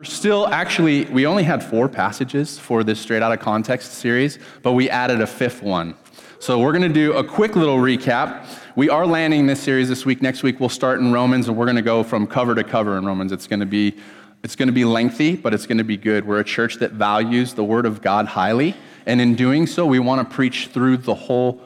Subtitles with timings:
[0.00, 4.38] We're still actually, we only had four passages for this straight out of context series,
[4.62, 5.96] but we added a fifth one.
[6.38, 8.46] So we're going to do a quick little recap.
[8.76, 10.22] We are landing this series this week.
[10.22, 12.96] Next week we'll start in Romans, and we're going to go from cover to cover
[12.96, 13.32] in Romans.
[13.32, 13.96] It's going to be
[14.44, 16.24] it's going to be lengthy, but it's going to be good.
[16.24, 19.98] We're a church that values the Word of God highly, and in doing so, we
[19.98, 21.60] want to preach through the whole,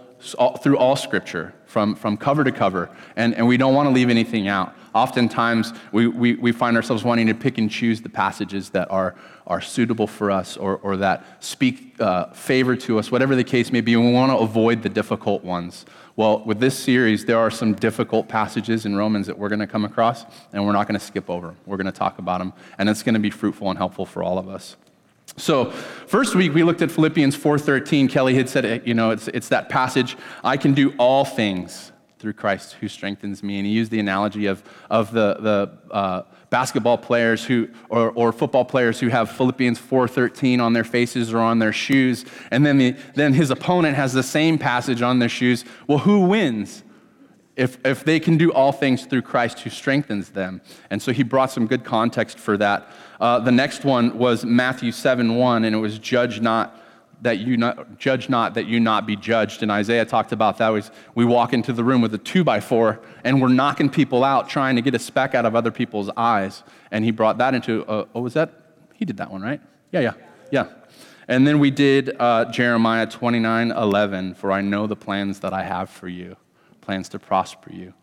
[0.62, 4.08] through all Scripture, from, from cover to cover, and, and we don't want to leave
[4.08, 4.74] anything out.
[4.94, 9.14] Oftentimes, we, we, we find ourselves wanting to pick and choose the passages that are,
[9.46, 13.72] are suitable for us or, or that speak uh, favor to us, whatever the case
[13.72, 13.96] may be.
[13.96, 15.86] We want to avoid the difficult ones.
[16.14, 19.66] Well, with this series, there are some difficult passages in Romans that we're going to
[19.66, 21.54] come across, and we're not going to skip over.
[21.64, 24.22] We're going to talk about them, and it's going to be fruitful and helpful for
[24.22, 24.76] all of us.
[25.36, 28.10] So, first week we looked at Philippians 4:13.
[28.10, 31.91] Kelly had said, you know, it's, it's that passage, I can do all things
[32.22, 33.58] through Christ who strengthens me.
[33.58, 38.32] And he used the analogy of, of the, the uh, basketball players who, or, or
[38.32, 42.24] football players who have Philippians 4.13 on their faces or on their shoes.
[42.52, 45.64] And then, the, then his opponent has the same passage on their shoes.
[45.88, 46.84] Well, who wins?
[47.56, 50.62] If, if they can do all things through Christ who strengthens them.
[50.88, 52.88] And so he brought some good context for that.
[53.20, 56.81] Uh, the next one was Matthew 7 1, and it was judge not
[57.22, 59.62] that you not, judge not that you not be judged.
[59.62, 60.68] And Isaiah talked about that.
[60.68, 64.24] Was we walk into the room with a two by four and we're knocking people
[64.24, 66.62] out, trying to get a speck out of other people's eyes.
[66.90, 68.52] And he brought that into, uh, oh, was that?
[68.94, 69.60] He did that one, right?
[69.92, 70.12] Yeah, yeah,
[70.50, 70.68] yeah.
[71.28, 75.62] And then we did uh, Jeremiah 29 11, for I know the plans that I
[75.62, 76.36] have for you,
[76.80, 77.94] plans to prosper you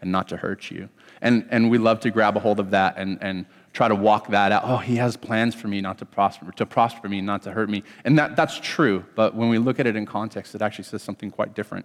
[0.00, 0.90] and not to hurt you.
[1.22, 4.28] And, and we love to grab a hold of that and, and try to walk
[4.28, 4.62] that out.
[4.64, 7.68] Oh, he has plans for me not to prosper, to prosper me, not to hurt
[7.68, 7.84] me.
[8.06, 11.02] And that, that's true, but when we look at it in context, it actually says
[11.02, 11.84] something quite different.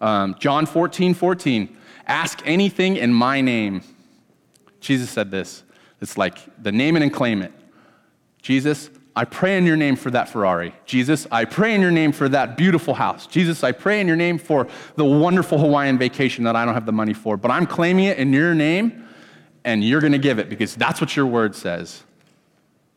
[0.00, 3.82] Um, John 14, 14, ask anything in my name.
[4.78, 5.64] Jesus said this.
[6.00, 7.50] It's like the name it and claim it.
[8.40, 10.72] Jesus, I pray in your name for that Ferrari.
[10.86, 13.26] Jesus, I pray in your name for that beautiful house.
[13.26, 16.86] Jesus, I pray in your name for the wonderful Hawaiian vacation that I don't have
[16.86, 19.07] the money for, but I'm claiming it in your name
[19.68, 22.02] and you're going to give it because that's what your word says.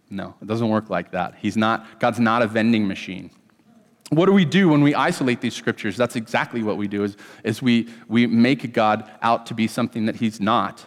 [0.10, 1.36] No, it doesn't work like that.
[1.38, 3.30] He's not, God's not a vending machine.
[4.10, 5.98] What do we do when we isolate these scriptures?
[5.98, 10.06] That's exactly what we do is, is we, we make God out to be something
[10.06, 10.86] that he's not.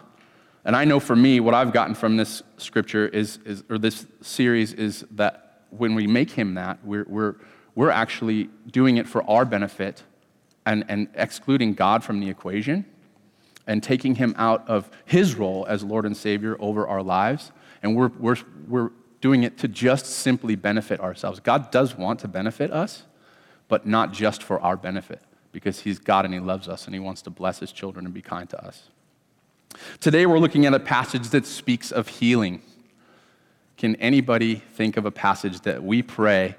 [0.63, 4.07] And I know for me, what I've gotten from this scripture is, is or this
[4.21, 7.35] series is that when we make him that, we're, we're,
[7.75, 10.01] we're actually doing it for our benefit
[10.65, 12.85] and, and excluding God from the equation
[13.67, 17.51] and taking him out of his role as Lord and Savior over our lives.
[17.81, 18.37] And we're, we're,
[18.67, 21.39] we're doing it to just simply benefit ourselves.
[21.39, 23.03] God does want to benefit us,
[23.67, 25.21] but not just for our benefit,
[25.51, 28.13] because he's God and he loves us and he wants to bless his children and
[28.13, 28.89] be kind to us.
[29.99, 32.61] Today we're looking at a passage that speaks of healing.
[33.77, 36.55] Can anybody think of a passage that we pray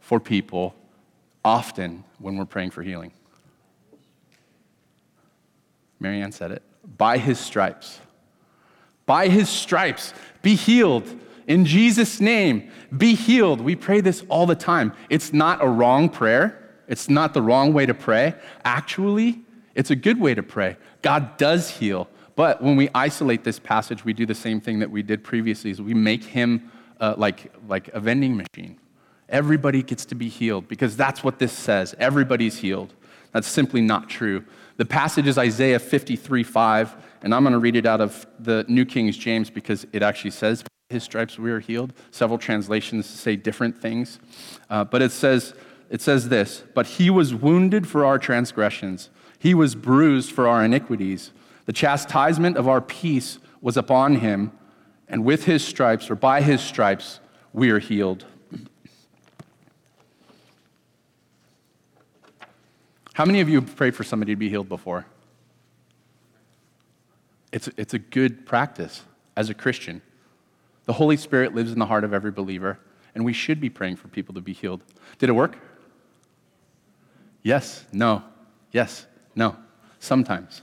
[0.00, 0.74] for people
[1.44, 3.12] often when we're praying for healing?
[6.00, 6.62] Marianne said it.
[6.96, 8.00] By his stripes.
[9.06, 11.08] By his stripes, be healed.
[11.46, 13.60] In Jesus' name, be healed.
[13.60, 14.92] We pray this all the time.
[15.08, 16.62] It's not a wrong prayer.
[16.88, 18.34] It's not the wrong way to pray.
[18.64, 19.40] Actually,
[19.74, 20.76] it's a good way to pray.
[21.02, 22.08] God does heal.
[22.36, 25.70] But when we isolate this passage, we do the same thing that we did previously,
[25.70, 26.70] is we make him
[27.00, 28.78] uh, like, like a vending machine.
[29.28, 31.94] Everybody gets to be healed because that's what this says.
[31.98, 32.94] Everybody's healed.
[33.32, 34.44] That's simply not true.
[34.76, 38.64] The passage is Isaiah 53 5, and I'm going to read it out of the
[38.68, 41.92] New King James because it actually says, His stripes we are healed.
[42.10, 44.20] Several translations say different things.
[44.70, 45.54] Uh, but it says,
[45.90, 50.64] it says this But he was wounded for our transgressions, he was bruised for our
[50.64, 51.32] iniquities.
[51.66, 54.52] The chastisement of our peace was upon him,
[55.06, 57.20] and with his stripes, or by his stripes,
[57.52, 58.24] we are healed.
[63.18, 65.04] How many of you have prayed for somebody to be healed before?
[67.50, 69.02] It's, it's a good practice
[69.36, 70.02] as a Christian.
[70.84, 72.78] The Holy Spirit lives in the heart of every believer,
[73.16, 74.84] and we should be praying for people to be healed.
[75.18, 75.58] Did it work?
[77.42, 78.22] Yes, no,
[78.70, 79.04] yes,
[79.34, 79.56] no,
[79.98, 80.62] sometimes.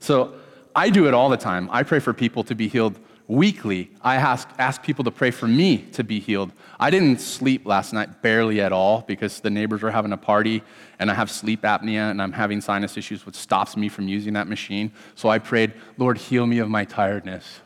[0.00, 0.34] So
[0.76, 1.66] I do it all the time.
[1.72, 3.00] I pray for people to be healed
[3.30, 6.50] weekly, I ask, ask people to pray for me to be healed.
[6.80, 10.62] I didn't sleep last night barely at all because the neighbors were having a party
[10.98, 14.32] and I have sleep apnea and I'm having sinus issues, which stops me from using
[14.32, 14.90] that machine.
[15.14, 17.60] So I prayed, Lord, heal me of my tiredness.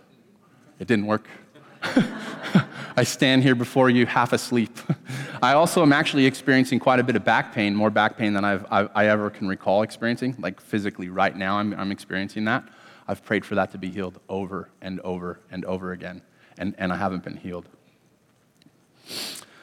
[0.78, 1.28] It didn't work.
[2.96, 4.78] I stand here before you half asleep.
[5.42, 8.44] I also am actually experiencing quite a bit of back pain, more back pain than
[8.44, 10.36] I've, I, I ever can recall experiencing.
[10.38, 12.64] Like physically, right now, I'm, I'm experiencing that.
[13.06, 16.22] I've prayed for that to be healed over and over and over again.
[16.58, 17.68] and, and I haven't been healed.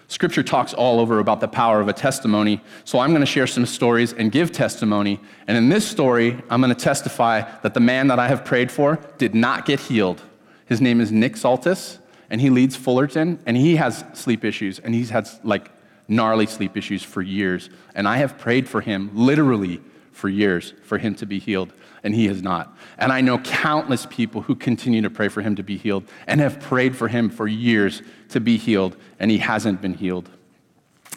[0.07, 3.47] Scripture talks all over about the power of a testimony, so I'm going to share
[3.47, 5.21] some stories and give testimony.
[5.47, 8.71] And in this story, I'm going to testify that the man that I have prayed
[8.71, 10.21] for did not get healed.
[10.65, 11.99] His name is Nick Saltis,
[12.29, 15.71] and he leads Fullerton, and he has sleep issues, and he's had like
[16.09, 17.69] gnarly sleep issues for years.
[17.95, 19.79] And I have prayed for him literally
[20.11, 21.71] for years for him to be healed,
[22.03, 22.75] and he has not.
[22.97, 26.41] And I know countless people who continue to pray for him to be healed and
[26.41, 30.29] have prayed for him for years to be healed, and he hasn't been healed.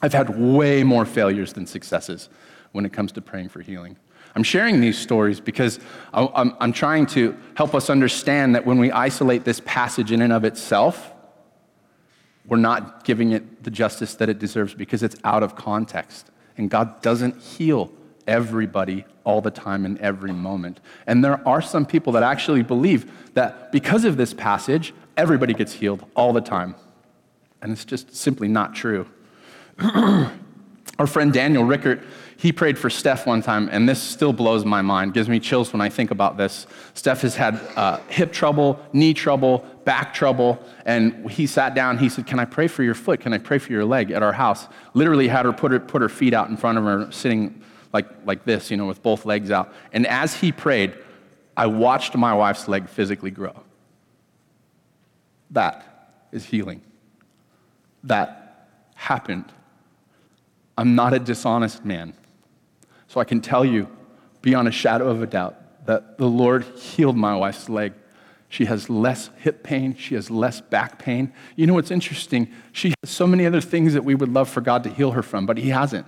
[0.03, 2.29] I've had way more failures than successes
[2.73, 3.97] when it comes to praying for healing.
[4.37, 5.79] I'm sharing these stories because
[6.13, 10.45] I'm, trying to help us understand that when we isolate this passage in and of
[10.45, 11.13] itself,
[12.47, 16.31] we're not giving it the justice that it deserves because it's out of context.
[16.57, 17.93] And God doesn't heal
[18.27, 20.81] everybody all the time in every moment.
[21.07, 25.73] And there are some people that actually believe that because of this passage, everybody gets
[25.73, 26.75] healed all the time.
[27.63, 29.07] And it's just simply not true.
[30.99, 32.03] Our friend Daniel Rickert,
[32.37, 35.73] he prayed for Steph one time, and this still blows my mind, gives me chills
[35.73, 36.67] when I think about this.
[36.95, 41.99] Steph has had uh, hip trouble, knee trouble, back trouble, and he sat down.
[41.99, 43.21] He said, Can I pray for your foot?
[43.21, 44.69] Can I pray for your leg at our house?
[44.93, 47.61] Literally had her put her, put her feet out in front of her, sitting
[47.95, 49.73] like, like this, you know, with both legs out.
[49.93, 50.95] And as he prayed,
[51.57, 53.55] I watched my wife's leg physically grow.
[55.53, 56.83] That is healing.
[58.03, 59.45] That happened.
[60.77, 62.15] I'm not a dishonest man.
[63.07, 63.89] So I can tell you,
[64.43, 67.93] beyond a shadow of a doubt, that the Lord healed my wife's leg.
[68.49, 69.95] She has less hip pain.
[69.95, 71.33] She has less back pain.
[71.55, 72.53] You know what's interesting?
[72.73, 75.23] She has so many other things that we would love for God to heal her
[75.23, 76.07] from, but He hasn't.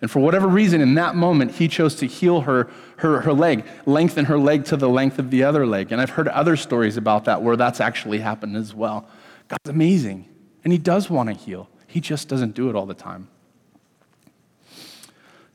[0.00, 3.66] And for whatever reason, in that moment, he chose to heal her, her, her leg,
[3.84, 5.92] lengthen her leg to the length of the other leg.
[5.92, 9.06] And I've heard other stories about that where that's actually happened as well.
[9.48, 10.26] God's amazing.
[10.64, 13.28] And he does want to heal, he just doesn't do it all the time.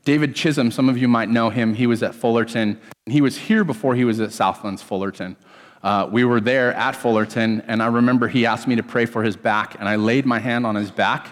[0.04, 1.74] David Chisholm, some of you might know him.
[1.74, 2.78] He was at Fullerton.
[3.06, 5.36] He was here before he was at Southlands Fullerton.
[5.82, 9.24] Uh, we were there at Fullerton, and I remember he asked me to pray for
[9.24, 11.28] his back, and I laid my hand on his back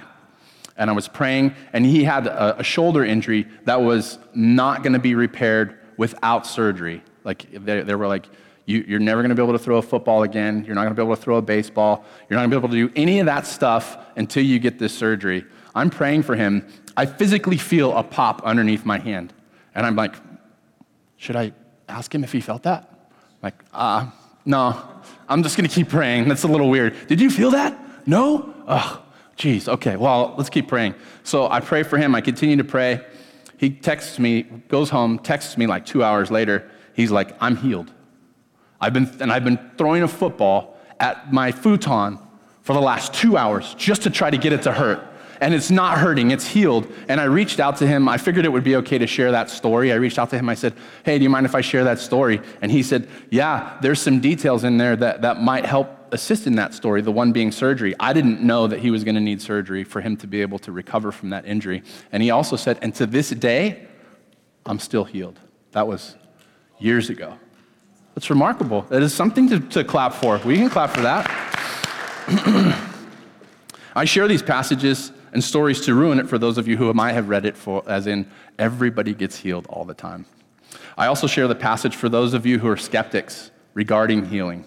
[0.77, 4.93] and I was praying, and he had a, a shoulder injury that was not going
[4.93, 7.03] to be repaired without surgery.
[7.23, 8.27] Like, they, they were like,
[8.67, 10.65] you, are never going to be able to throw a football again.
[10.65, 12.05] You're not going to be able to throw a baseball.
[12.29, 14.79] You're not going to be able to do any of that stuff until you get
[14.79, 15.45] this surgery.
[15.75, 16.67] I'm praying for him.
[16.97, 19.33] I physically feel a pop underneath my hand.
[19.75, 20.15] And I'm like,
[21.17, 21.53] should I
[21.89, 22.89] ask him if he felt that?
[22.91, 24.11] I'm like, ah, uh,
[24.45, 24.83] no.
[25.29, 26.29] I'm just going to keep praying.
[26.29, 27.07] That's a little weird.
[27.07, 27.79] Did you feel that?
[28.07, 28.55] No?
[28.67, 29.01] Ugh.
[29.37, 30.95] Jeez, okay, well, let's keep praying.
[31.23, 32.15] So I pray for him.
[32.15, 33.05] I continue to pray.
[33.57, 36.71] He texts me, goes home, texts me like two hours later.
[36.95, 37.93] He's like, I'm healed.
[38.81, 42.19] I've been, and I've been throwing a football at my futon
[42.63, 45.05] for the last two hours just to try to get it to hurt.
[45.41, 46.91] And it's not hurting, it's healed.
[47.09, 48.09] And I reached out to him.
[48.09, 49.93] I figured it would be okay to share that story.
[49.93, 50.49] I reached out to him.
[50.49, 52.41] I said, Hey, do you mind if I share that story?
[52.63, 56.55] And he said, Yeah, there's some details in there that, that might help assist in
[56.55, 57.95] that story, the one being surgery.
[58.01, 60.59] I didn't know that he was going to need surgery for him to be able
[60.61, 61.83] to recover from that injury.
[62.13, 63.87] And he also said, and to this day,
[64.65, 65.39] I'm still healed.
[65.73, 66.17] That was
[66.79, 67.37] years ago.
[68.15, 68.83] That's remarkable.
[68.83, 70.39] That is something to, to clap for.
[70.39, 71.27] We can clap for that.
[73.97, 77.13] I share these passages and stories to ruin it for those of you who might
[77.13, 80.27] have read it for, as in, everybody gets healed all the time.
[80.97, 84.65] I also share the passage for those of you who are skeptics regarding healing.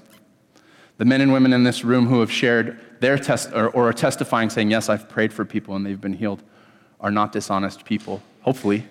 [0.98, 3.94] The men and women in this room who have shared their test or, or are
[3.94, 6.44] testifying saying, Yes, I've prayed for people and they've been healed,
[7.00, 8.22] are not dishonest people.
[8.42, 8.86] Hopefully,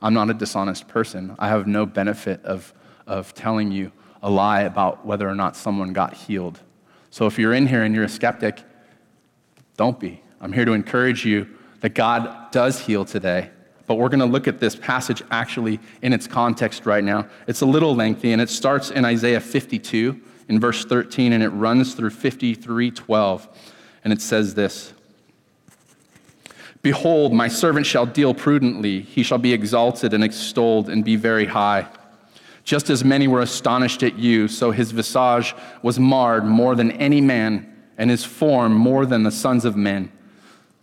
[0.00, 1.34] I'm not a dishonest person.
[1.38, 2.72] I have no benefit of,
[3.06, 6.60] of telling you a lie about whether or not someone got healed.
[7.10, 8.62] So if you're in here and you're a skeptic,
[9.76, 10.22] don't be.
[10.40, 11.48] I'm here to encourage you
[11.80, 13.50] that God does heal today.
[13.86, 17.28] But we're going to look at this passage actually in its context right now.
[17.48, 21.48] It's a little lengthy, and it starts in Isaiah 52 in verse 13, and it
[21.50, 23.48] runs through 53:12.
[24.04, 24.92] And it says this
[26.82, 31.46] Behold, my servant shall deal prudently, he shall be exalted and extolled and be very
[31.46, 31.86] high.
[32.64, 37.20] Just as many were astonished at you, so his visage was marred more than any
[37.20, 37.68] man,
[37.98, 40.10] and his form more than the sons of men.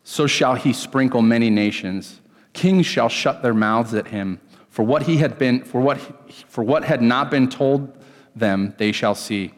[0.03, 2.19] So shall he sprinkle many nations.
[2.53, 4.39] Kings shall shut their mouths at him.
[4.69, 5.99] For what he had been, for what,
[6.47, 7.95] for what had not been told
[8.39, 9.53] them they shall see,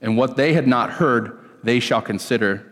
[0.00, 2.64] and what they had not heard they shall consider.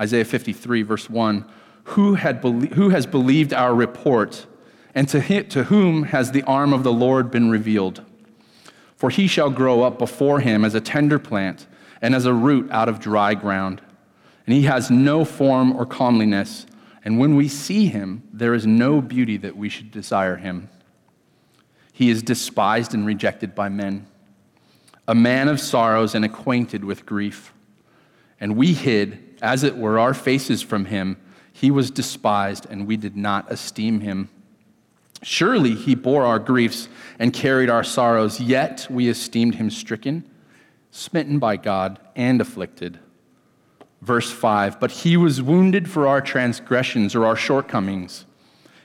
[0.00, 1.44] Isaiah 53, verse 1
[1.84, 4.46] Who, had who has believed our report,
[4.94, 8.04] and to, him, to whom has the arm of the Lord been revealed?
[8.96, 11.66] For he shall grow up before him as a tender plant,
[12.02, 13.80] and as a root out of dry ground.
[14.46, 16.66] And he has no form or comeliness,
[17.04, 20.68] and when we see him, there is no beauty that we should desire him.
[21.92, 24.06] He is despised and rejected by men,
[25.08, 27.54] a man of sorrows and acquainted with grief.
[28.38, 31.16] And we hid, as it were, our faces from him.
[31.50, 34.28] He was despised, and we did not esteem him.
[35.22, 36.88] Surely he bore our griefs
[37.18, 40.28] and carried our sorrows, yet we esteemed him stricken,
[40.90, 43.00] smitten by God, and afflicted.
[44.02, 48.26] Verse 5 But he was wounded for our transgressions or our shortcomings,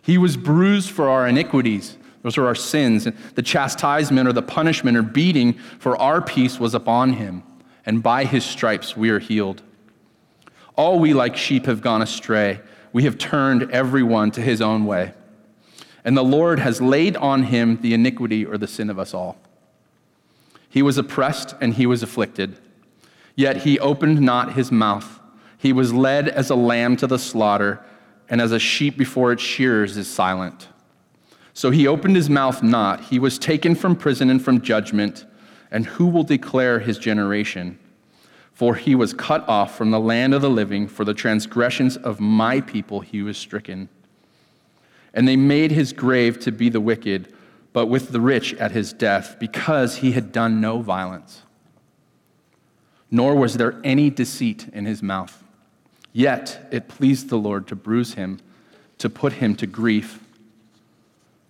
[0.02, 1.98] he was bruised for our iniquities.
[2.24, 3.08] Those are our sins.
[3.36, 7.44] The chastisement or the punishment or beating for our peace was upon him,
[7.86, 9.62] and by his stripes we are healed.
[10.76, 12.60] All we like sheep have gone astray.
[12.92, 15.14] We have turned everyone to his own way
[16.04, 19.38] and the Lord has laid on him the iniquity or the sin of us all.
[20.70, 22.58] He was oppressed and he was afflicted,
[23.36, 25.20] yet he opened not his mouth.
[25.58, 27.84] He was led as a lamb to the slaughter,
[28.30, 30.68] and as a sheep before its shearers is silent.
[31.54, 33.02] So he opened his mouth not.
[33.06, 35.26] He was taken from prison and from judgment,
[35.70, 37.80] and who will declare his generation?
[38.54, 42.20] For he was cut off from the land of the living, for the transgressions of
[42.20, 43.90] my people he was stricken.
[45.14, 47.34] And they made his grave to be the wicked,
[47.72, 51.44] but with the rich at his death, because he had done no violence.
[53.12, 55.44] Nor was there any deceit in his mouth.
[56.14, 58.40] Yet it pleased the Lord to bruise him,
[58.98, 60.23] to put him to grief.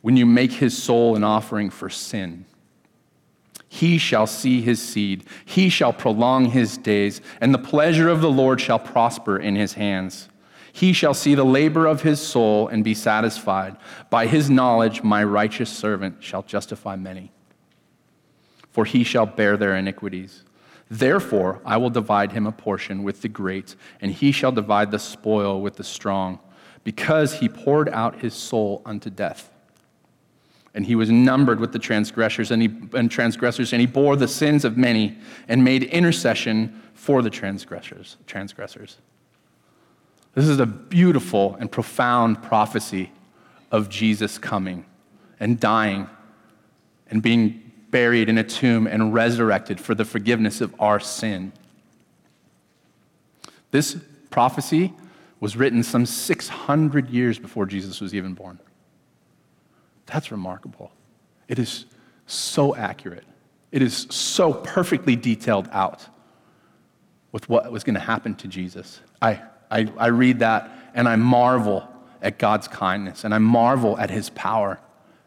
[0.03, 2.43] When you make his soul an offering for sin,
[3.69, 8.29] he shall see his seed, he shall prolong his days, and the pleasure of the
[8.29, 10.27] Lord shall prosper in his hands.
[10.73, 13.77] He shall see the labor of his soul and be satisfied.
[14.09, 17.31] By his knowledge, my righteous servant shall justify many,
[18.71, 20.43] for he shall bear their iniquities.
[20.91, 24.99] Therefore, I will divide him a portion with the great, and he shall divide the
[24.99, 26.39] spoil with the strong,
[26.83, 29.49] because he poured out his soul unto death.
[30.75, 34.27] And he was numbered with the transgressors and, he, and transgressors, and he bore the
[34.27, 38.17] sins of many, and made intercession for the transgressors.
[38.25, 38.97] Transgressors.
[40.33, 43.11] This is a beautiful and profound prophecy
[43.71, 44.85] of Jesus coming
[45.39, 46.09] and dying
[47.09, 51.51] and being buried in a tomb and resurrected for the forgiveness of our sin.
[53.69, 53.97] This
[54.31, 54.93] prophecy
[55.39, 58.57] was written some 600 years before Jesus was even born.
[60.05, 60.91] That's remarkable.
[61.47, 61.85] It is
[62.25, 63.25] so accurate.
[63.71, 66.05] It is so perfectly detailed out
[67.31, 69.01] with what was going to happen to Jesus.
[69.21, 69.41] I
[69.73, 71.87] I, I read that and I marvel
[72.21, 74.79] at God's kindness and I marvel at his power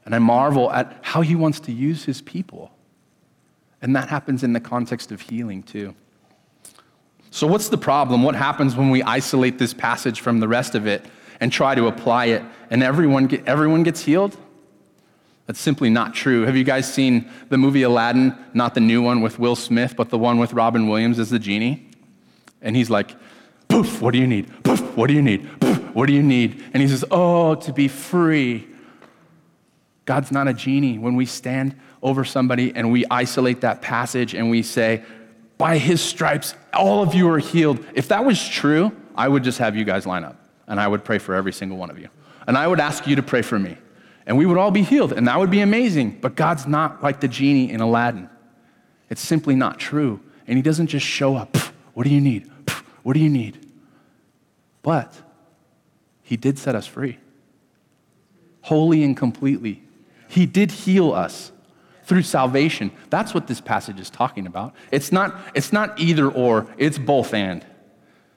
[0.05, 2.71] and I marvel at how he wants to use his people.
[3.83, 5.95] And that happens in the context of healing too.
[7.31, 8.23] So, what's the problem?
[8.23, 11.05] What happens when we isolate this passage from the rest of it
[11.41, 14.37] and try to apply it and everyone, get, everyone gets healed?
[15.47, 16.43] That's simply not true.
[16.43, 18.37] Have you guys seen the movie Aladdin?
[18.53, 21.39] Not the new one with Will Smith, but the one with Robin Williams as the
[21.39, 21.89] genie?
[22.61, 23.15] And he's like,
[23.69, 24.51] Poof, what do you need?
[24.65, 25.61] Poof, what do you need?
[25.61, 26.63] Poof, what do you need?
[26.73, 28.67] And he says, Oh, to be free.
[30.05, 30.99] God's not a genie.
[30.99, 35.05] When we stand over somebody and we isolate that passage and we say,
[35.59, 37.85] By his stripes, all of you are healed.
[37.95, 41.05] If that was true, I would just have you guys line up and I would
[41.05, 42.09] pray for every single one of you.
[42.49, 43.77] And I would ask you to pray for me.
[44.27, 45.13] And we would all be healed.
[45.13, 46.19] And that would be amazing.
[46.21, 48.29] But God's not like the genie in Aladdin.
[49.09, 50.21] It's simply not true.
[50.47, 51.57] And he doesn't just show up.
[51.95, 52.51] What do you need?
[53.03, 53.65] What do you need?
[54.83, 55.15] But
[56.23, 57.19] he did set us free,
[58.63, 59.83] wholly and completely.
[60.29, 61.53] He did heal us
[62.05, 62.91] through salvation.
[63.11, 64.75] That's what this passage is talking about.
[64.91, 67.65] It's not, it's not either or, it's both and.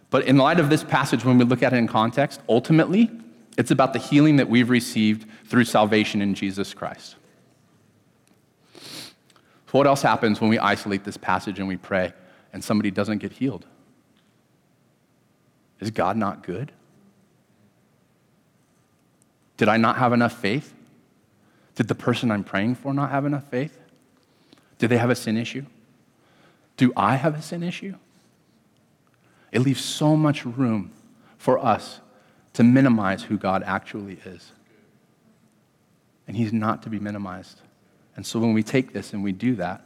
[0.10, 3.12] But in light of this passage, when we look at it in context, ultimately,
[3.60, 7.18] it's about the healing that we've received through salvation in Jesus Christ.
[8.74, 12.14] So, what else happens when we isolate this passage and we pray
[12.54, 13.66] and somebody doesn't get healed?
[15.82, 16.72] Is God not good?
[19.58, 20.74] Did I not have enough faith?
[21.76, 23.78] Did the person I'm praying for not have enough faith?
[24.78, 25.66] Do they have a sin issue?
[26.78, 27.96] Do I have a sin issue?
[29.52, 30.94] It leaves so much room
[31.38, 32.00] for us
[32.60, 34.52] to minimize who God actually is.
[36.28, 37.62] And He's not to be minimized.
[38.18, 39.86] And so when we take this and we do that,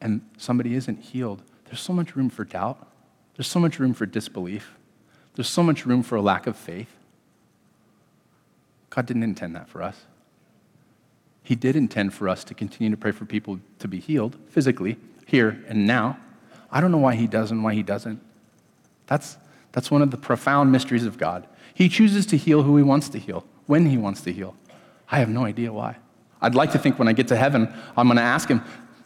[0.00, 2.84] and somebody isn't healed, there's so much room for doubt,
[3.36, 4.76] there's so much room for disbelief.
[5.36, 6.90] There's so much room for a lack of faith.
[8.90, 9.96] God didn't intend that for us.
[11.44, 14.96] He did intend for us to continue to pray for people to be healed physically,
[15.26, 16.18] here and now,
[16.72, 18.20] I don't know why he does and why he doesn't.
[19.06, 19.36] That's,
[19.72, 21.46] that's one of the profound mysteries of God.
[21.74, 24.56] He chooses to heal who he wants to heal, when he wants to heal.
[25.10, 25.96] I have no idea why.
[26.42, 28.62] I'd like to think when I get to heaven, I'm going to ask him,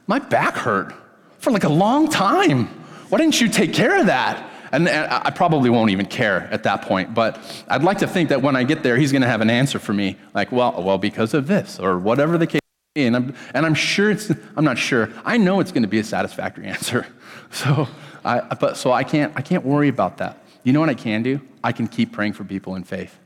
[0.06, 0.94] My back hurt
[1.38, 2.66] for like a long time.
[3.09, 4.50] Why didn't you take care of that?
[4.73, 8.42] And, I probably won't even care at that point, but I'd like to think that
[8.42, 10.99] when I get there, he's going to have an answer for me, like, well, well,
[10.99, 12.61] because of this, or whatever the case
[12.97, 13.06] may be.
[13.06, 16.00] And I'm, and I'm sure it's, I'm not sure, I know it's going to be
[16.00, 17.06] a satisfactory answer.
[17.52, 17.87] So
[18.25, 20.44] I, but, so I can't, I can't worry about that.
[20.64, 21.40] You know what I can do?
[21.62, 23.18] I can keep praying for people in faith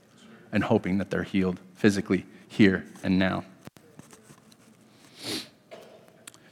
[0.53, 3.45] and hoping that they're healed physically here and now.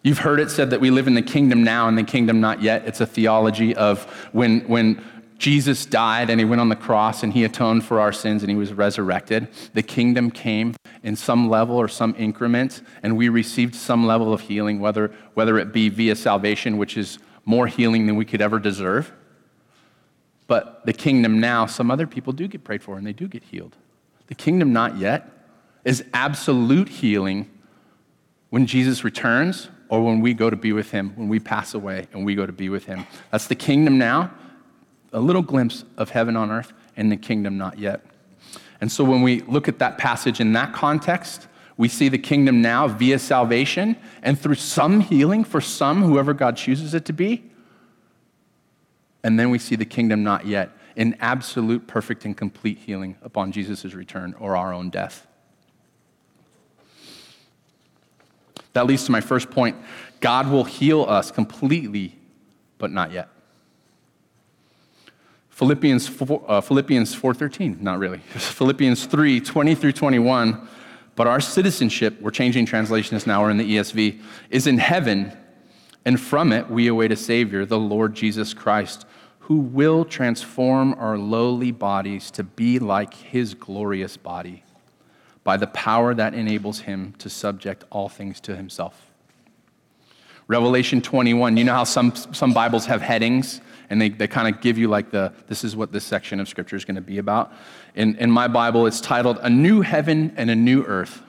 [0.02, 2.62] You've heard it said that we live in the kingdom now and the kingdom not
[2.62, 2.86] yet.
[2.86, 5.02] It's a theology of when, when
[5.38, 8.50] Jesus died and he went on the cross and he atoned for our sins and
[8.50, 9.48] he was resurrected.
[9.74, 14.42] The kingdom came in some level or some increment, and we received some level of
[14.42, 18.60] healing, whether, whether it be via salvation, which is more healing than we could ever
[18.60, 19.12] deserve.
[20.46, 23.42] But the kingdom now, some other people do get prayed for and they do get
[23.42, 23.76] healed.
[24.28, 25.28] The kingdom not yet
[25.84, 27.50] is absolute healing
[28.50, 32.06] when Jesus returns or when we go to be with him, when we pass away
[32.12, 33.06] and we go to be with him.
[33.30, 34.32] That's the kingdom now,
[35.12, 38.04] a little glimpse of heaven on earth, and the kingdom not yet.
[38.80, 42.62] And so when we look at that passage in that context, we see the kingdom
[42.62, 47.44] now via salvation and through some healing for some, whoever God chooses it to be.
[49.26, 53.50] And then we see the kingdom not yet in absolute, perfect, and complete healing upon
[53.50, 55.26] Jesus' return or our own death.
[58.72, 59.76] That leads to my first point
[60.20, 62.16] God will heal us completely,
[62.78, 63.28] but not yet.
[65.50, 68.18] Philippians 4, uh, Philippians 4.13, not really.
[68.28, 70.68] Philippians 3, 20 through 21.
[71.16, 75.36] But our citizenship, we're changing translations now, we're in the ESV, is in heaven,
[76.04, 79.04] and from it we await a Savior, the Lord Jesus Christ,
[79.46, 84.64] who will transform our lowly bodies to be like his glorious body
[85.44, 89.12] by the power that enables him to subject all things to himself.
[90.48, 94.60] Revelation 21, you know how some, some Bibles have headings and they, they kind of
[94.60, 97.18] give you like the, this is what this section of scripture is going to be
[97.18, 97.52] about.
[97.94, 101.22] In, in my Bible, it's titled A New Heaven and a New Earth.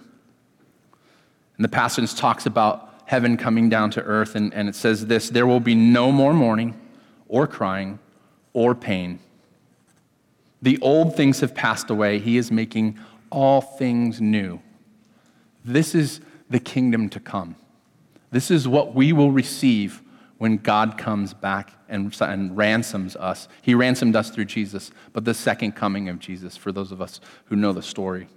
[1.56, 5.30] And the passage talks about heaven coming down to earth, and, and it says this
[5.30, 6.80] There will be no more mourning,
[7.28, 8.00] or crying,
[8.58, 9.20] or pain.
[10.64, 12.18] The old things have passed away.
[12.18, 12.98] He is making
[13.30, 14.60] all things new.
[15.64, 17.56] This is the kingdom to come.
[18.32, 20.02] This is what we will receive
[20.40, 23.48] when God comes back and, and, ransoms us.
[23.62, 27.22] He ransomed us through Jesus, but the second coming of Jesus, for those of us
[27.46, 28.28] who know the story.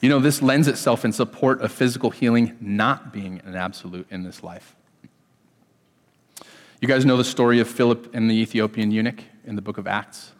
[0.00, 4.24] You know, this lends itself in support of physical healing not being an absolute in
[4.24, 4.74] this life.
[6.82, 9.86] You guys know the story of Philip and the Ethiopian eunuch in the book of
[9.86, 10.32] Acts?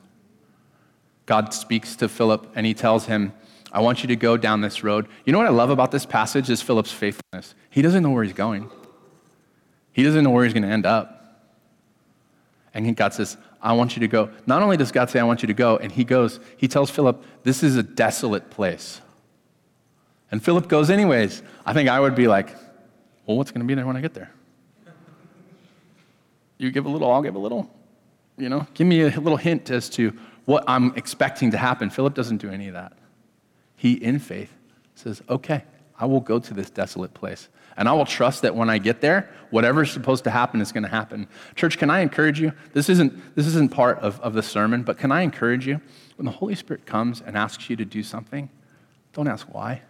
[1.24, 3.32] God speaks to Philip and he tells him,
[3.70, 5.06] I want you to go down this road.
[5.24, 7.54] You know what I love about this passage is Philip's faithfulness.
[7.70, 8.68] He doesn't know where he's going.
[9.92, 11.46] He doesn't know where he's going to end up.
[12.74, 14.28] And God says, I want you to go.
[14.44, 16.90] Not only does God say, I want you to go, and he goes, he tells
[16.90, 19.00] Philip, this is a desolate place.
[20.32, 21.40] And Philip goes anyways.
[21.64, 22.48] I think I would be like,
[23.26, 24.32] well, what's going to be there when I get there?
[26.62, 27.68] You give a little, I'll give a little.
[28.36, 31.90] You know, give me a little hint as to what I'm expecting to happen.
[31.90, 32.92] Philip doesn't do any of that.
[33.76, 34.52] He, in faith,
[34.94, 35.64] says, Okay,
[35.98, 37.48] I will go to this desolate place.
[37.76, 40.82] And I will trust that when I get there, whatever's supposed to happen is going
[40.82, 41.26] to happen.
[41.56, 42.52] Church, can I encourage you?
[42.74, 45.80] This isn't, this isn't part of, of the sermon, but can I encourage you?
[46.16, 48.50] When the Holy Spirit comes and asks you to do something,
[49.14, 49.82] don't ask why.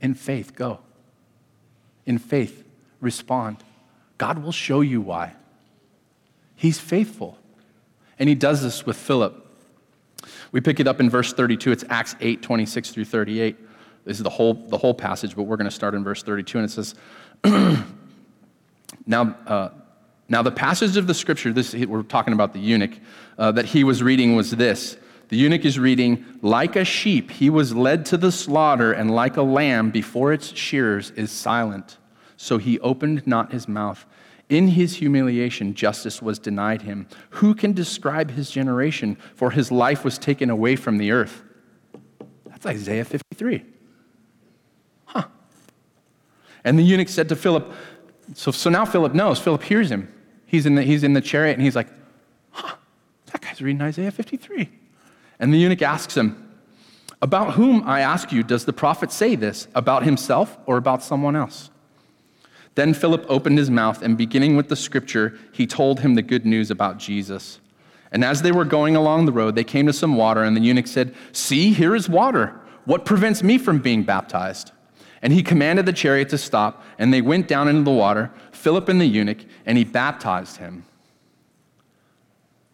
[0.00, 0.80] In faith, go.
[2.06, 2.64] In faith,
[3.00, 3.58] respond.
[4.18, 5.34] God will show you why.
[6.54, 7.38] He's faithful.
[8.18, 9.42] And he does this with Philip.
[10.52, 11.70] We pick it up in verse 32.
[11.72, 13.56] It's Acts 8, 26 through 38.
[14.04, 16.58] This is the whole, the whole passage, but we're going to start in verse 32.
[16.58, 16.94] And it says,
[19.06, 19.70] now, uh,
[20.28, 22.98] now, the passage of the scripture, this, we're talking about the eunuch,
[23.38, 24.96] uh, that he was reading was this.
[25.28, 29.36] The eunuch is reading, like a sheep, he was led to the slaughter, and like
[29.36, 31.96] a lamb before its shearers is silent.
[32.36, 34.06] So he opened not his mouth.
[34.48, 37.08] In his humiliation, justice was denied him.
[37.30, 39.16] Who can describe his generation?
[39.34, 41.42] For his life was taken away from the earth.
[42.46, 43.64] That's Isaiah 53.
[45.06, 45.24] Huh.
[46.64, 47.72] And the eunuch said to Philip,
[48.34, 49.38] so, so now Philip knows.
[49.38, 50.12] Philip hears him.
[50.46, 51.88] He's in, the, he's in the chariot and he's like,
[52.50, 52.76] huh,
[53.32, 54.68] that guy's reading Isaiah 53.
[55.38, 56.50] And the eunuch asks him,
[57.20, 59.66] About whom, I ask you, does the prophet say this?
[59.74, 61.70] About himself or about someone else?
[62.76, 66.44] Then Philip opened his mouth, and beginning with the scripture, he told him the good
[66.46, 67.58] news about Jesus.
[68.12, 70.60] And as they were going along the road, they came to some water, and the
[70.60, 72.60] eunuch said, See, here is water.
[72.84, 74.72] What prevents me from being baptized?
[75.22, 78.90] And he commanded the chariot to stop, and they went down into the water, Philip
[78.90, 80.84] and the eunuch, and he baptized him.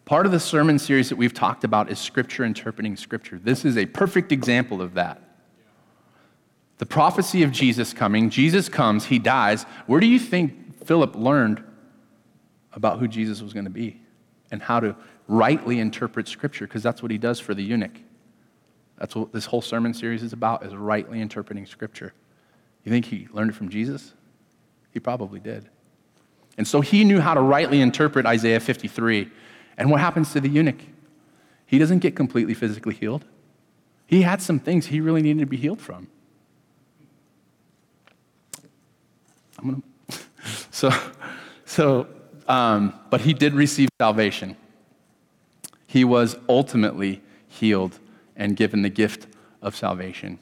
[0.03, 3.39] Part of the sermon series that we've talked about is scripture interpreting scripture.
[3.41, 5.22] This is a perfect example of that.
[6.77, 9.63] The prophecy of Jesus coming, Jesus comes, he dies.
[9.85, 11.63] Where do you think Philip learned
[12.73, 14.01] about who Jesus was going to be
[14.51, 14.95] and how to
[15.27, 16.65] rightly interpret scripture?
[16.65, 17.99] Because that's what he does for the eunuch.
[18.97, 22.13] That's what this whole sermon series is about, is rightly interpreting scripture.
[22.83, 24.13] You think he learned it from Jesus?
[24.91, 25.69] He probably did.
[26.57, 29.29] And so he knew how to rightly interpret Isaiah 53.
[29.77, 30.81] And what happens to the eunuch?
[31.65, 33.25] He doesn't get completely physically healed.
[34.05, 36.07] He had some things he really needed to be healed from.
[39.63, 39.83] I'm gonna.
[40.71, 40.91] so,
[41.65, 42.07] so,
[42.47, 44.57] um, but he did receive salvation.
[45.87, 47.99] He was ultimately healed
[48.35, 49.27] and given the gift
[49.61, 50.39] of salvation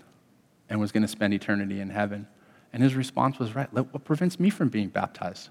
[0.69, 2.27] and was going to spend eternity in heaven.
[2.73, 3.71] And his response was right.
[3.73, 5.49] What prevents me from being baptized?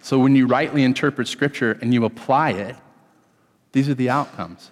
[0.00, 2.76] So when you rightly interpret Scripture and you apply it,
[3.72, 4.70] these are the outcomes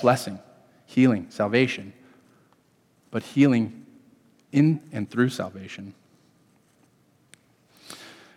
[0.00, 0.38] blessing,
[0.86, 1.92] healing, salvation,
[3.10, 3.84] but healing
[4.50, 5.94] in and through salvation.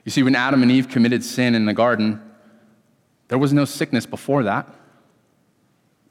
[0.05, 2.21] You see, when Adam and Eve committed sin in the garden,
[3.27, 4.69] there was no sickness before that.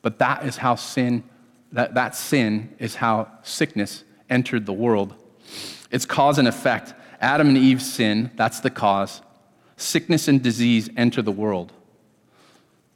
[0.02, 1.24] But that is how sin,
[1.72, 5.14] that, that sin is how sickness entered the world.
[5.90, 6.92] It's cause and effect.
[7.20, 9.22] Adam and Eve's sin, that's the cause.
[9.76, 11.72] Sickness and disease enter the world.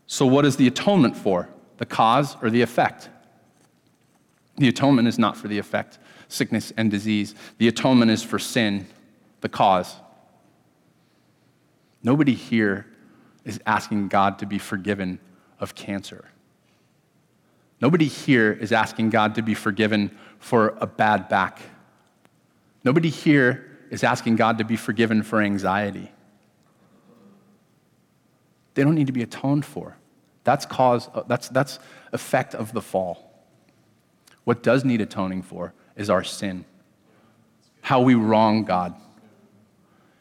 [0.06, 1.48] So, what is the atonement for?
[1.78, 3.08] The cause or the effect?
[4.56, 7.34] The atonement is not for the effect, sickness and disease.
[7.58, 8.86] The atonement is for sin,
[9.40, 9.94] the cause.
[12.02, 12.86] Nobody here
[13.44, 15.18] is asking God to be forgiven
[15.58, 16.26] of cancer.
[17.80, 21.60] Nobody here is asking God to be forgiven for a bad back.
[22.84, 26.10] Nobody here is asking God to be forgiven for anxiety.
[28.74, 29.96] They don't need to be atoned for.
[30.44, 31.78] That's cause that's that's
[32.12, 33.28] effect of the fall.
[34.44, 36.64] What does need atoning for is our sin.
[37.82, 38.94] How we wrong God.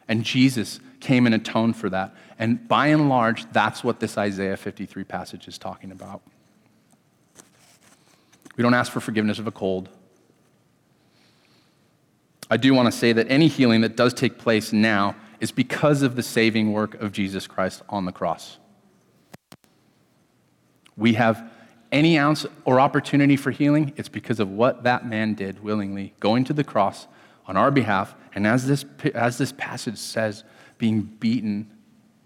[0.08, 2.16] And Jesus came and atoned for that.
[2.40, 6.22] And by and large, that's what this Isaiah 53 passage is talking about.
[8.56, 9.90] We don't ask for forgiveness of a cold.
[12.50, 16.02] I do want to say that any healing that does take place now is because
[16.02, 18.58] of the saving work of Jesus Christ on the cross.
[20.96, 21.52] We have
[21.92, 26.44] any ounce or opportunity for healing, it's because of what that man did willingly, going
[26.46, 27.08] to the cross
[27.46, 28.16] on our behalf.
[28.34, 30.44] And as this, as this passage says,
[30.78, 31.70] being beaten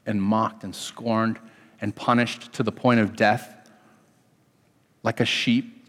[0.05, 1.39] and mocked and scorned
[1.79, 3.69] and punished to the point of death,
[5.03, 5.85] like a sheep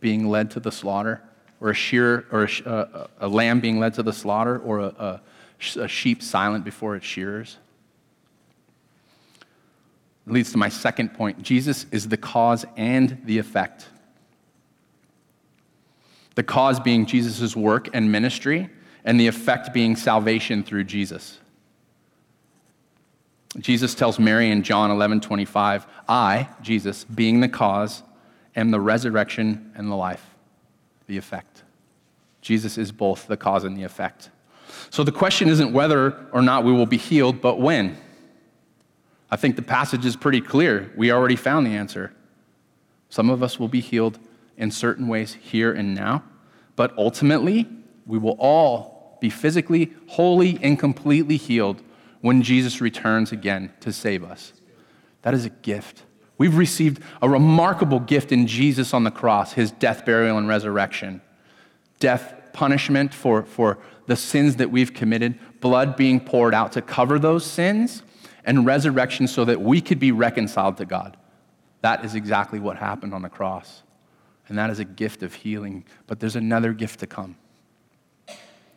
[0.00, 1.22] being led to the slaughter,
[1.60, 4.58] or a shear or a, a, uh, uh, a lamb being led to the slaughter,
[4.58, 5.20] or a,
[5.76, 7.58] a sheep silent before its shearers.
[10.26, 11.42] It leads to my second point.
[11.42, 13.88] Jesus is the cause and the effect.
[16.34, 18.68] The cause being Jesus' work and ministry,
[19.04, 21.38] and the effect being salvation through Jesus.
[23.58, 28.02] Jesus tells Mary in John 11 25, I, Jesus, being the cause,
[28.54, 30.34] am the resurrection and the life,
[31.06, 31.62] the effect.
[32.40, 34.30] Jesus is both the cause and the effect.
[34.90, 37.96] So the question isn't whether or not we will be healed, but when.
[39.30, 40.92] I think the passage is pretty clear.
[40.96, 42.12] We already found the answer.
[43.08, 44.18] Some of us will be healed
[44.56, 46.22] in certain ways here and now,
[46.76, 47.66] but ultimately,
[48.06, 51.82] we will all be physically, wholly, and completely healed
[52.20, 54.52] when Jesus returns again to save us.
[55.22, 56.02] That is a gift.
[56.38, 61.22] We've received a remarkable gift in Jesus on the cross, his death, burial, and resurrection.
[61.98, 67.18] Death, punishment for, for the sins that we've committed, blood being poured out to cover
[67.18, 68.02] those sins,
[68.44, 71.16] and resurrection so that we could be reconciled to God.
[71.80, 73.82] That is exactly what happened on the cross.
[74.48, 75.84] And that is a gift of healing.
[76.06, 77.36] But there's another gift to come.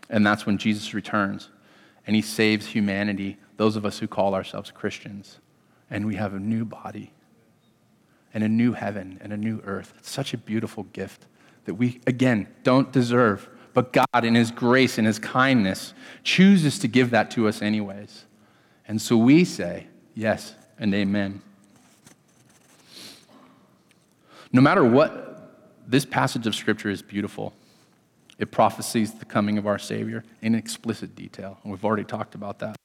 [0.09, 1.49] And that's when Jesus returns
[2.09, 5.37] and he saves humanity, those of us who call ourselves Christians.
[5.91, 7.13] And we have a new body
[8.33, 9.93] and a new heaven and a new earth.
[9.99, 11.27] It's such a beautiful gift
[11.65, 13.47] that we, again, don't deserve.
[13.75, 15.93] But God, in His grace and His kindness,
[16.23, 18.25] chooses to give that to us, anyways.
[18.87, 21.43] And so we say, yes and amen.
[24.51, 25.53] No matter what,
[25.85, 27.53] this passage of Scripture is beautiful.
[28.39, 31.59] It prophesies the coming of our Savior in explicit detail.
[31.63, 32.77] And we've already talked about that.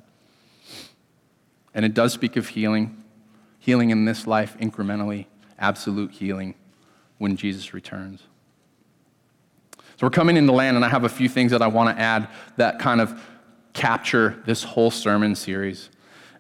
[1.72, 3.02] And it does speak of healing,
[3.60, 5.26] healing in this life incrementally,
[5.58, 6.54] absolute healing
[7.18, 8.22] when Jesus returns.
[9.96, 12.02] So we're coming into land, and I have a few things that I want to
[12.02, 13.20] add that kind of
[13.72, 15.88] capture this whole sermon series.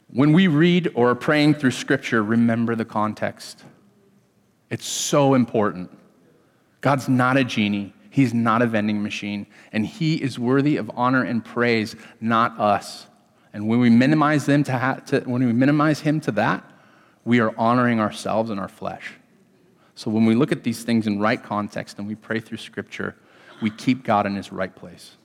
[0.08, 3.62] When we read or are praying through Scripture, remember the context.
[4.70, 5.96] It's so important.
[6.80, 11.24] God's not a genie, He's not a vending machine, and He is worthy of honor
[11.24, 13.08] and praise, not us.
[13.52, 16.62] And when we minimize, them to, ha- to when we minimize Him to that,
[17.24, 19.14] we are honoring ourselves and our flesh.
[19.96, 23.16] So when we look at these things in right context and we pray through Scripture,
[23.60, 25.16] we keep God in his right place.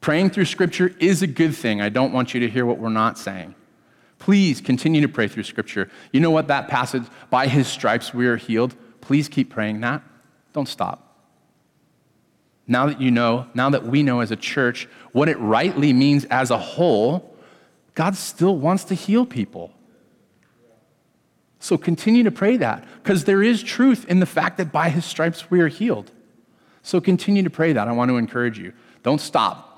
[0.00, 1.82] Praying through Scripture is a good thing.
[1.82, 3.54] I don't want you to hear what we're not saying.
[4.18, 5.90] Please continue to pray through Scripture.
[6.12, 10.02] You know what that passage, by his stripes we are healed, please keep praying that.
[10.54, 11.05] Don't stop.
[12.66, 16.24] Now that you know, now that we know as a church what it rightly means
[16.26, 17.36] as a whole,
[17.94, 19.72] God still wants to heal people.
[21.60, 25.04] So continue to pray that because there is truth in the fact that by his
[25.04, 26.10] stripes we are healed.
[26.82, 27.88] So continue to pray that.
[27.88, 28.72] I want to encourage you.
[29.02, 29.72] Don't stop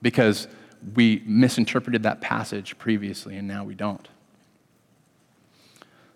[0.00, 0.48] because
[0.94, 4.08] we misinterpreted that passage previously and now we don't.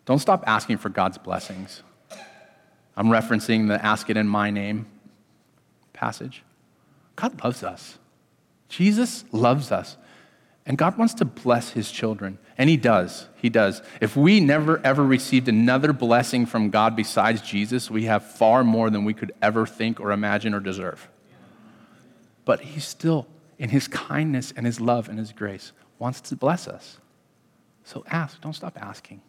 [0.05, 1.83] Don't stop asking for God's blessings.
[2.97, 4.87] I'm referencing the ask it in my name
[6.03, 6.43] passage.
[7.15, 7.99] God loves us.
[8.69, 9.97] Jesus loves us.
[10.67, 12.39] And God wants to bless his children.
[12.59, 13.29] And he does.
[13.37, 13.83] He does.
[14.01, 18.91] If we never ever received another blessing from God besides Jesus, we have far more
[18.91, 21.09] than we could ever think or imagine or deserve.
[22.45, 26.67] But he still, in his kindness and his love and his grace, wants to bless
[26.67, 26.99] us.
[27.85, 28.41] So ask.
[28.41, 29.23] Don't stop asking.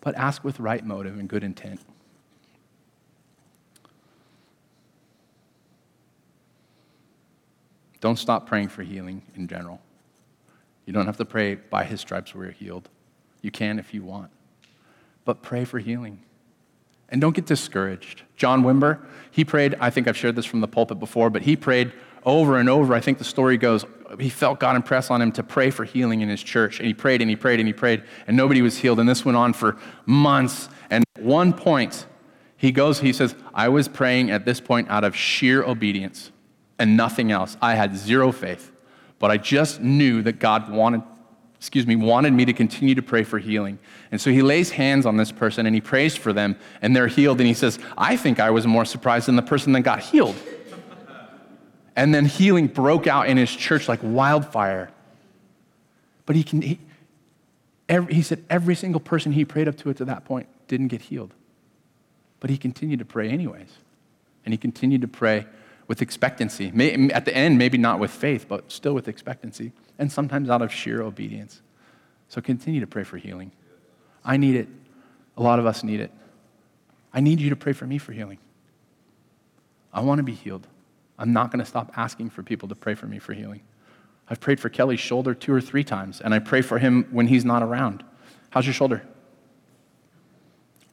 [0.00, 1.80] But ask with right motive and good intent.
[8.00, 9.80] Don't stop praying for healing in general.
[10.86, 12.88] You don't have to pray, by his stripes we are healed.
[13.42, 14.30] You can if you want.
[15.24, 16.22] But pray for healing.
[17.10, 18.22] And don't get discouraged.
[18.36, 21.56] John Wimber, he prayed, I think I've shared this from the pulpit before, but he
[21.56, 21.92] prayed
[22.24, 22.94] over and over.
[22.94, 23.84] I think the story goes,
[24.18, 26.78] he felt God impress on him to pray for healing in his church.
[26.78, 29.00] And he prayed and he prayed and he prayed, and nobody was healed.
[29.00, 30.68] And this went on for months.
[30.90, 32.06] And at one point,
[32.56, 36.32] he goes, he says, I was praying at this point out of sheer obedience
[36.78, 37.56] and nothing else.
[37.60, 38.72] I had zero faith
[39.18, 41.02] but I just knew that God wanted,
[41.56, 43.78] excuse me, wanted me to continue to pray for healing.
[44.12, 47.08] And so he lays hands on this person and he prays for them and they're
[47.08, 47.40] healed.
[47.40, 50.36] And he says, I think I was more surprised than the person that got healed.
[51.96, 54.90] and then healing broke out in his church like wildfire.
[56.26, 56.78] But he can, he,
[57.88, 60.88] every, he said every single person he prayed up to it to that point didn't
[60.88, 61.32] get healed.
[62.40, 63.70] But he continued to pray anyways.
[64.44, 65.46] And he continued to pray
[65.88, 66.68] with expectancy.
[67.12, 70.72] At the end, maybe not with faith, but still with expectancy, and sometimes out of
[70.72, 71.62] sheer obedience.
[72.28, 73.50] So continue to pray for healing.
[74.24, 74.68] I need it.
[75.36, 76.12] A lot of us need it.
[77.12, 78.38] I need you to pray for me for healing.
[79.92, 80.66] I want to be healed.
[81.18, 83.62] I'm not going to stop asking for people to pray for me for healing.
[84.28, 87.28] I've prayed for Kelly's shoulder two or three times, and I pray for him when
[87.28, 88.04] he's not around.
[88.50, 89.02] How's your shoulder?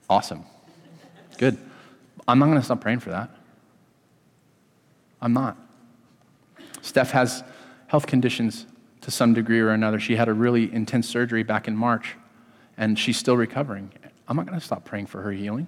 [0.10, 0.46] Awesome.
[1.38, 1.58] Good.
[2.28, 3.30] I'm not going to stop praying for that.
[5.26, 5.58] I'm not.
[6.84, 7.44] Steph has
[7.88, 8.68] health conditions
[9.02, 10.00] to some degree or another.
[10.00, 12.16] She had a really intense surgery back in March,
[12.78, 13.92] and she's still recovering.
[14.28, 15.66] I'm not going to stop praying for her healing.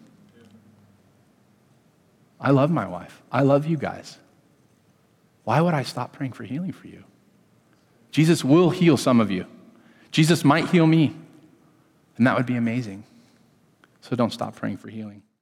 [2.39, 3.23] I love my wife.
[3.31, 4.19] I love you guys.
[5.43, 7.03] Why would I stop praying for healing for you?
[8.11, 9.47] Jesus will heal some of you.
[10.11, 11.15] Jesus might heal me,
[12.17, 13.05] and that would be amazing.
[14.01, 15.23] So don't stop praying for healing.